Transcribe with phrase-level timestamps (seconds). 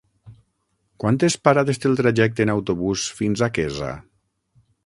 [1.03, 3.93] Quantes parades té el trajecte en autobús fins a Quesa?